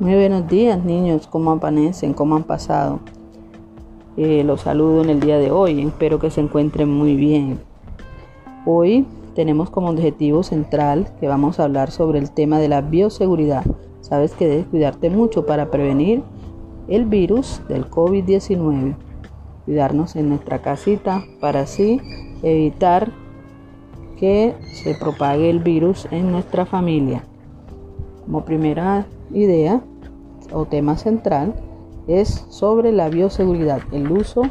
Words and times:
Muy 0.00 0.16
buenos 0.16 0.48
días 0.48 0.84
niños, 0.84 1.28
¿cómo 1.28 1.52
amanecen? 1.52 2.14
¿Cómo 2.14 2.34
han 2.34 2.42
pasado? 2.42 2.98
Eh, 4.16 4.42
los 4.42 4.62
saludo 4.62 5.04
en 5.04 5.10
el 5.10 5.20
día 5.20 5.38
de 5.38 5.52
hoy, 5.52 5.82
espero 5.82 6.18
que 6.18 6.32
se 6.32 6.40
encuentren 6.40 6.90
muy 6.90 7.14
bien. 7.14 7.60
Hoy 8.66 9.06
tenemos 9.36 9.70
como 9.70 9.90
objetivo 9.90 10.42
central 10.42 11.06
que 11.20 11.28
vamos 11.28 11.60
a 11.60 11.64
hablar 11.64 11.92
sobre 11.92 12.18
el 12.18 12.32
tema 12.32 12.58
de 12.58 12.66
la 12.66 12.80
bioseguridad. 12.80 13.64
Sabes 14.00 14.32
que 14.32 14.48
debes 14.48 14.66
cuidarte 14.66 15.10
mucho 15.10 15.46
para 15.46 15.70
prevenir 15.70 16.24
el 16.88 17.04
virus 17.04 17.62
del 17.68 17.88
COVID-19. 17.88 18.96
Cuidarnos 19.64 20.16
en 20.16 20.28
nuestra 20.28 20.60
casita 20.60 21.22
para 21.40 21.60
así 21.60 22.00
evitar 22.42 23.12
que 24.18 24.56
se 24.72 24.96
propague 24.96 25.48
el 25.48 25.60
virus 25.60 26.08
en 26.10 26.32
nuestra 26.32 26.66
familia. 26.66 27.22
Como 28.34 28.46
primera 28.46 29.06
idea 29.32 29.80
o 30.52 30.64
tema 30.64 30.96
central 30.96 31.54
es 32.08 32.44
sobre 32.48 32.90
la 32.90 33.08
bioseguridad, 33.08 33.82
el 33.92 34.10
uso 34.10 34.42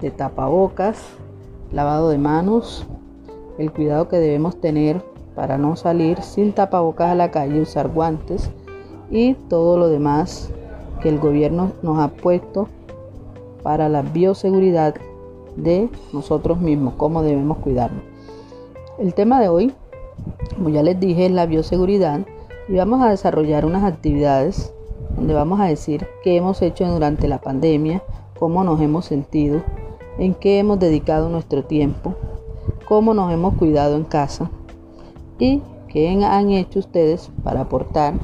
de 0.00 0.10
tapabocas, 0.10 1.02
lavado 1.72 2.10
de 2.10 2.18
manos, 2.18 2.86
el 3.56 3.72
cuidado 3.72 4.08
que 4.08 4.18
debemos 4.18 4.60
tener 4.60 5.02
para 5.34 5.56
no 5.56 5.76
salir 5.76 6.20
sin 6.20 6.52
tapabocas 6.52 7.08
a 7.08 7.14
la 7.14 7.30
calle, 7.30 7.62
usar 7.62 7.88
guantes 7.88 8.50
y 9.10 9.32
todo 9.48 9.78
lo 9.78 9.88
demás 9.88 10.52
que 11.00 11.08
el 11.08 11.18
gobierno 11.18 11.72
nos 11.80 11.98
ha 12.00 12.08
puesto 12.08 12.68
para 13.62 13.88
la 13.88 14.02
bioseguridad 14.02 14.94
de 15.56 15.88
nosotros 16.12 16.60
mismos, 16.60 16.92
cómo 16.98 17.22
debemos 17.22 17.56
cuidarnos. 17.60 18.04
El 18.98 19.14
tema 19.14 19.40
de 19.40 19.48
hoy, 19.48 19.72
como 20.54 20.68
ya 20.68 20.82
les 20.82 21.00
dije, 21.00 21.24
es 21.24 21.32
la 21.32 21.46
bioseguridad 21.46 22.20
y 22.68 22.76
vamos 22.76 23.02
a 23.02 23.10
desarrollar 23.10 23.64
unas 23.64 23.84
actividades 23.84 24.72
donde 25.14 25.34
vamos 25.34 25.60
a 25.60 25.66
decir 25.66 26.06
qué 26.22 26.36
hemos 26.36 26.60
hecho 26.62 26.86
durante 26.86 27.28
la 27.28 27.40
pandemia, 27.40 28.02
cómo 28.38 28.64
nos 28.64 28.80
hemos 28.80 29.04
sentido, 29.06 29.62
en 30.18 30.34
qué 30.34 30.58
hemos 30.58 30.78
dedicado 30.78 31.28
nuestro 31.28 31.64
tiempo, 31.64 32.14
cómo 32.86 33.14
nos 33.14 33.32
hemos 33.32 33.54
cuidado 33.54 33.96
en 33.96 34.04
casa 34.04 34.50
y 35.38 35.62
qué 35.88 36.08
han 36.08 36.50
hecho 36.50 36.80
ustedes 36.80 37.30
para 37.42 37.62
aportar 37.62 38.14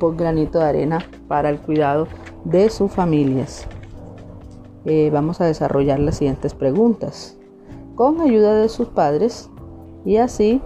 un 0.00 0.16
granito 0.16 0.58
de 0.58 0.64
arena 0.64 0.98
para 1.26 1.50
el 1.50 1.58
cuidado 1.58 2.06
de 2.44 2.70
sus 2.70 2.92
familias. 2.92 3.66
Eh, 4.84 5.10
vamos 5.12 5.40
a 5.40 5.46
desarrollar 5.46 5.98
las 5.98 6.16
siguientes 6.18 6.54
preguntas. 6.54 7.36
Con 7.96 8.20
ayuda 8.20 8.54
de 8.54 8.68
sus 8.68 8.88
padres, 8.88 9.50
y 10.04 10.18
así 10.18 10.62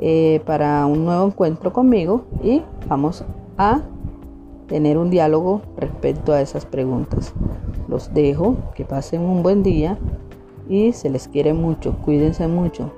eh, 0.00 0.40
para 0.44 0.86
un 0.86 1.04
nuevo 1.04 1.26
encuentro 1.26 1.72
conmigo 1.72 2.24
y 2.42 2.62
vamos 2.88 3.24
a 3.56 3.82
tener 4.66 4.98
un 4.98 5.10
diálogo 5.10 5.62
respecto 5.76 6.32
a 6.32 6.40
esas 6.40 6.66
preguntas. 6.66 7.32
Los 7.88 8.12
dejo, 8.14 8.56
que 8.74 8.84
pasen 8.84 9.20
un 9.20 9.42
buen 9.42 9.62
día 9.62 9.98
y 10.68 10.92
se 10.92 11.10
les 11.10 11.28
quiere 11.28 11.52
mucho, 11.52 11.96
cuídense 12.04 12.48
mucho. 12.48 12.90